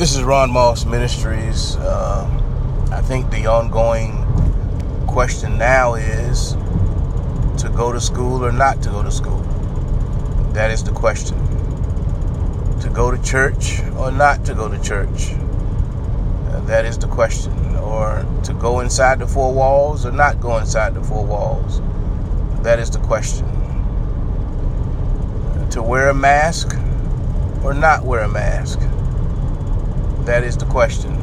[0.00, 1.76] This is Ron Moss Ministries.
[1.76, 2.26] Uh,
[2.90, 4.24] I think the ongoing
[5.06, 6.52] question now is
[7.58, 9.40] to go to school or not to go to school.
[10.54, 11.36] That is the question.
[12.80, 15.34] To go to church or not to go to church.
[15.34, 17.52] Uh, that is the question.
[17.76, 21.82] Or to go inside the four walls or not go inside the four walls.
[22.62, 23.46] That is the question.
[25.72, 26.74] To wear a mask
[27.62, 28.80] or not wear a mask.
[30.24, 31.16] That is the question.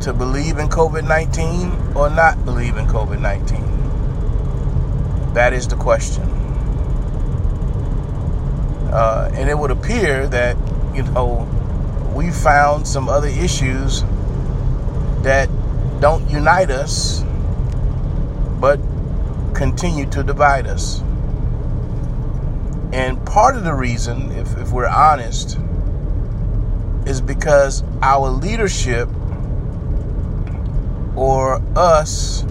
[0.00, 5.34] To believe in COVID 19 or not believe in COVID 19?
[5.34, 6.24] That is the question.
[8.92, 10.56] Uh, and it would appear that,
[10.94, 11.46] you know,
[12.14, 14.02] we found some other issues
[15.22, 15.48] that
[16.00, 17.22] don't unite us,
[18.60, 18.80] but
[19.52, 21.02] continue to divide us.
[22.92, 25.58] And part of the reason, if, if we're honest,
[27.16, 29.08] is because our leadership
[31.16, 32.44] or us,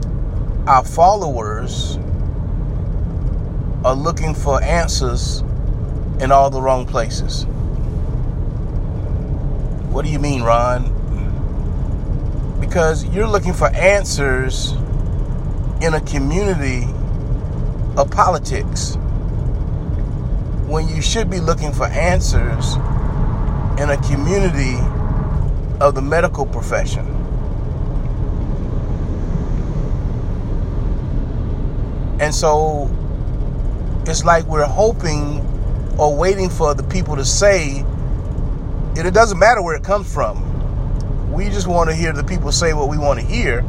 [0.65, 1.97] our followers,
[3.85, 5.41] are looking for answers
[6.19, 7.45] in all the wrong places.
[9.91, 10.89] What do you mean, Ron?
[12.59, 14.71] Because you're looking for answers
[15.79, 16.85] in a community
[17.97, 18.97] of politics
[20.65, 22.77] when you should be looking for answers
[23.77, 24.77] in a community
[25.81, 27.05] of the medical profession.
[32.19, 32.89] And so
[34.07, 35.41] it's like we're hoping
[35.97, 41.33] or waiting for the people to say, and it doesn't matter where it comes from.
[41.33, 43.59] We just want to hear the people say what we want to hear.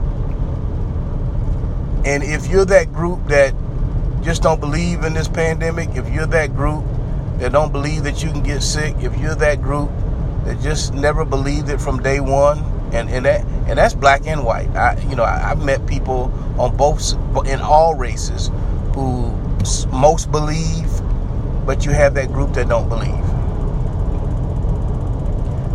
[2.05, 3.53] And if you're that group that
[4.23, 6.85] just don't believe in this pandemic, if you're that group
[7.39, 9.91] that don't believe that you can get sick, if you're that group
[10.45, 12.59] that just never believed it from day one,
[12.93, 14.69] and, and that and that's black and white.
[14.71, 17.13] I you know I, have met people on both
[17.47, 18.51] in all races
[18.95, 19.31] who
[19.93, 20.89] most believe,
[21.67, 23.11] but you have that group that don't believe.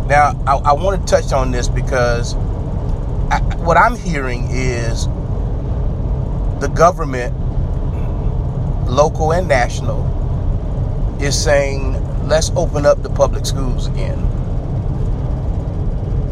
[0.08, 2.34] Now I, I want to touch on this because
[3.30, 5.06] I, what I'm hearing is
[6.60, 7.34] the government,
[8.88, 10.02] local and national,
[11.22, 14.20] is saying, let's open up the public schools again.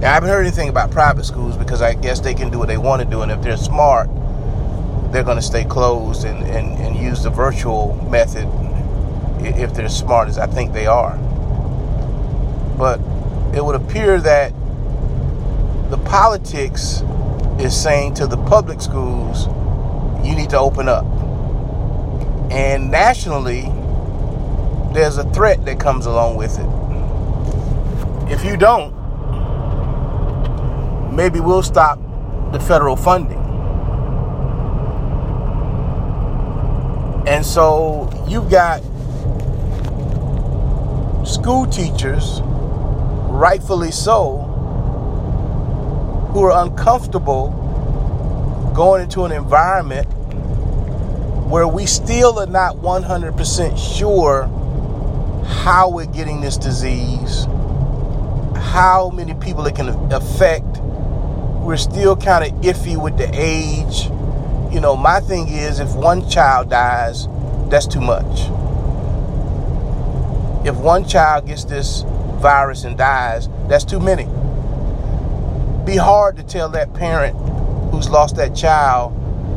[0.01, 2.69] Now, I haven't heard anything about private schools because I guess they can do what
[2.69, 4.09] they want to do, and if they're smart,
[5.12, 8.49] they're going to stay closed and, and, and use the virtual method
[9.45, 11.17] if they're smart, as I think they are.
[12.77, 13.01] But
[13.55, 14.53] it would appear that
[15.91, 17.03] the politics
[17.59, 19.47] is saying to the public schools,
[20.27, 21.05] you need to open up.
[22.51, 23.72] And nationally,
[24.93, 26.67] there's a threat that comes along with it.
[28.33, 28.93] If you don't,
[31.15, 31.99] maybe we'll stop
[32.53, 33.39] the federal funding.
[37.27, 38.81] And so you've got
[41.27, 44.39] school teachers, rightfully so,
[46.33, 47.51] who are uncomfortable
[48.75, 50.07] going into an environment
[51.49, 54.49] where we still are not 100% sure
[55.50, 57.44] how we're getting this disease,
[58.56, 60.78] how many people it can affect.
[61.61, 64.05] We're still kind of iffy with the age.
[64.72, 67.27] You know, my thing is if one child dies,
[67.69, 68.41] that's too much.
[70.66, 72.05] If one child gets this
[72.39, 74.25] virus and dies, that's too many.
[75.84, 77.37] Be hard to tell that parent
[77.91, 79.12] who's lost that child,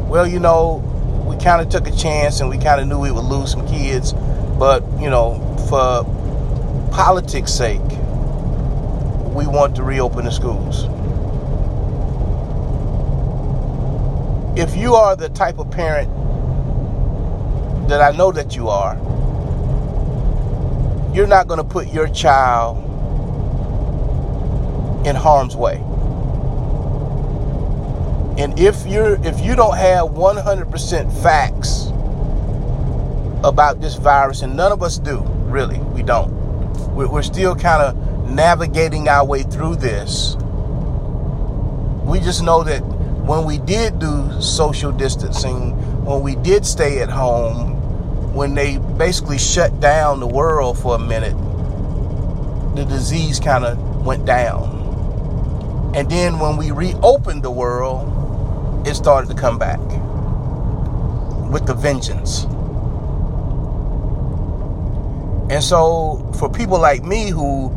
[0.10, 0.78] well, you know,
[1.28, 3.66] we kind of took a chance and we kind of knew we would lose some
[3.68, 4.14] kids,
[4.58, 6.04] but, you know, for
[6.92, 7.82] politics' sake,
[9.34, 10.86] we want to reopen the schools.
[14.58, 16.10] If you are the type of parent
[17.90, 18.96] that I know that you are,
[21.14, 22.78] you're not going to put your child
[25.06, 25.78] in harm's way.
[28.38, 31.88] And if you're if you don't have 100% facts
[33.44, 35.78] about this virus and none of us do, really.
[35.78, 36.32] We don't.
[36.96, 40.36] We're still kind of navigating our way through this.
[42.04, 45.72] We just know that when we did do social distancing,
[46.04, 51.00] when we did stay at home, when they basically shut down the world for a
[51.00, 51.38] minute,
[52.76, 54.82] the disease kind of went down.
[55.96, 59.80] And then when we reopened the world, it started to come back
[61.52, 62.48] with the vengeance.
[65.54, 67.70] And so, for people like me who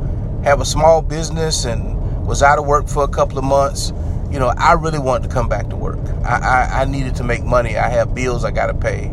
[0.45, 3.93] have a small business and was out of work for a couple of months,
[4.31, 5.99] you know, I really wanted to come back to work.
[6.25, 7.77] I, I, I needed to make money.
[7.77, 9.13] I have bills I got to pay.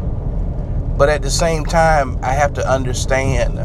[0.98, 3.58] But at the same time, I have to understand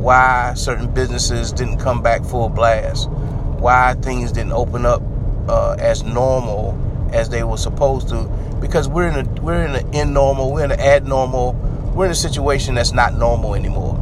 [0.00, 5.02] why certain businesses didn't come back full blast, why things didn't open up
[5.48, 6.78] uh, as normal
[7.12, 8.22] as they were supposed to,
[8.60, 11.54] because we're in a we're in an in normal, we're in an abnormal,
[11.92, 13.97] we're in a situation that's not normal anymore.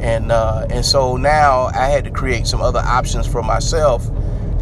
[0.00, 4.08] And uh, and so now I had to create some other options for myself,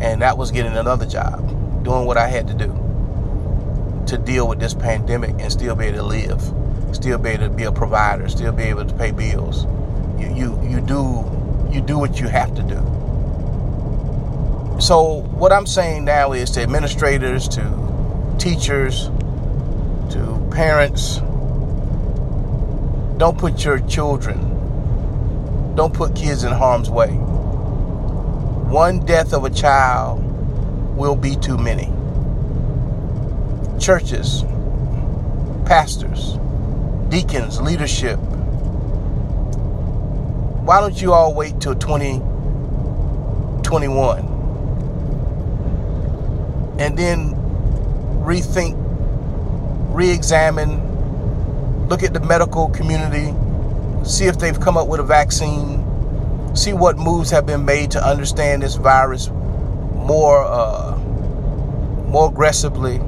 [0.00, 4.58] and that was getting another job, doing what I had to do to deal with
[4.58, 6.54] this pandemic and still be able to live
[6.92, 9.64] still be able to be a provider, still be able to pay bills.
[10.18, 11.24] You you you do
[11.70, 12.76] you do what you have to do.
[14.80, 19.06] So what I'm saying now is to administrators, to teachers,
[20.10, 21.18] to parents,
[23.18, 24.47] don't put your children,
[25.78, 27.10] don't put kids in harm's way.
[28.66, 30.18] One death of a child
[30.96, 31.92] will be too many.
[33.78, 34.42] Churches,
[35.66, 36.36] pastors,
[37.10, 38.18] deacons, leadership.
[40.66, 44.18] Why don't you all wait till 2021
[46.80, 47.36] and then
[48.24, 48.74] rethink,
[49.94, 53.32] re examine, look at the medical community,
[54.04, 55.84] see if they've come up with a vaccine,
[56.56, 60.96] see what moves have been made to understand this virus more, uh,
[62.08, 63.00] more aggressively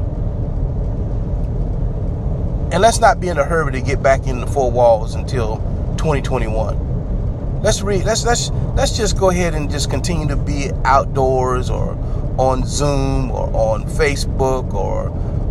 [2.73, 5.57] and let's not be in a hurry to get back in the four walls until
[5.97, 7.63] 2021.
[7.63, 8.05] Let's read.
[8.05, 11.99] Let's let's let's just go ahead and just continue to be outdoors or
[12.39, 15.09] on Zoom or on Facebook or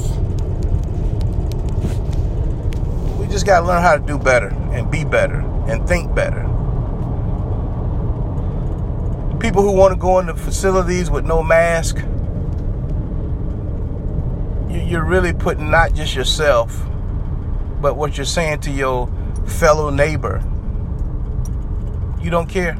[3.18, 6.52] We just got to learn how to do better and be better and think better
[9.42, 11.96] people who want to go into facilities with no mask,
[14.70, 16.80] you're really putting not just yourself,
[17.80, 19.08] but what you're saying to your
[19.44, 20.40] fellow neighbor.
[22.22, 22.78] You don't care.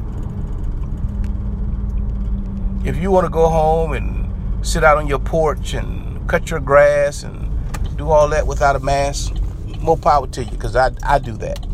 [2.85, 6.59] If you want to go home and sit out on your porch and cut your
[6.59, 7.49] grass and
[7.97, 9.35] do all that without a mask,
[9.79, 11.65] more power to you because I, I do that.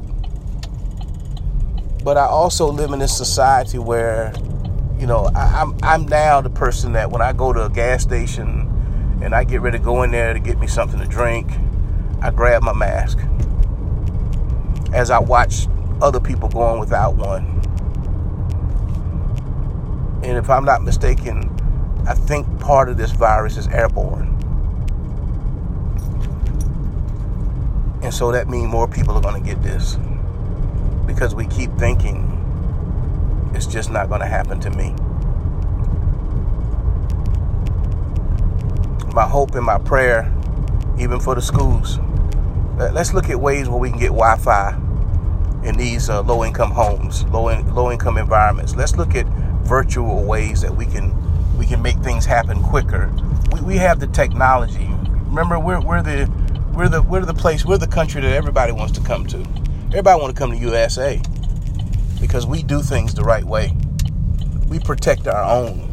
[2.03, 4.33] But I also live in this society where
[4.99, 8.03] you know, I, I'm, I'm now the person that when I go to a gas
[8.03, 11.49] station and I get ready to go in there to get me something to drink,
[12.21, 13.17] I grab my mask.
[14.93, 15.67] As I watch
[16.01, 17.45] other people going without one.
[20.21, 21.49] And if I'm not mistaken,
[22.05, 24.37] I think part of this virus is airborne.
[28.09, 29.99] And so that means more people are going to get this
[31.05, 32.25] because we keep thinking
[33.53, 34.95] it's just not going to happen to me.
[39.13, 40.33] My hope and my prayer,
[40.97, 41.99] even for the schools,
[42.79, 44.73] let's look at ways where we can get Wi Fi
[45.63, 48.75] in these uh, low income homes, low, in, low income environments.
[48.75, 49.27] Let's look at
[49.67, 51.13] virtual ways that we can
[51.59, 53.13] we can make things happen quicker.
[53.53, 54.89] We, we have the technology.
[55.27, 56.27] Remember, we're, we're the
[56.73, 59.39] we're the we're the place, we're the country that everybody wants to come to.
[59.87, 61.21] Everybody want to come to USA
[62.21, 63.75] because we do things the right way.
[64.67, 65.87] We protect our own.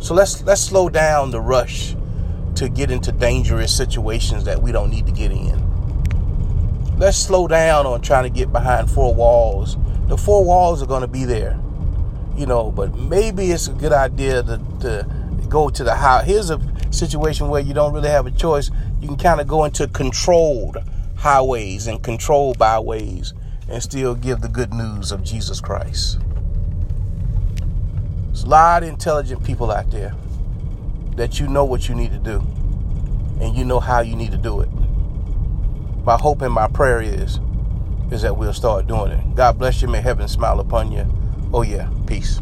[0.00, 1.96] So let's let's slow down the rush
[2.56, 5.64] to get into dangerous situations that we don't need to get in.
[6.96, 9.76] Let's slow down on trying to get behind four walls.
[10.06, 11.58] The four walls are going to be there,
[12.36, 15.06] you know, but maybe it's a good idea to, to
[15.48, 16.24] go to the house.
[16.24, 16.58] Here's a
[16.94, 18.70] situation where you don't really have a choice,
[19.00, 20.78] you can kind of go into controlled
[21.16, 23.34] highways and controlled byways
[23.68, 26.18] and still give the good news of Jesus Christ.
[28.26, 30.14] There's a lot of intelligent people out there
[31.16, 32.42] that you know what you need to do
[33.40, 34.68] and you know how you need to do it.
[36.04, 37.40] My hope and my prayer is
[38.10, 39.34] is that we'll start doing it.
[39.34, 39.88] God bless you.
[39.88, 41.06] May heaven smile upon you.
[41.52, 41.88] Oh yeah.
[42.06, 42.40] Peace.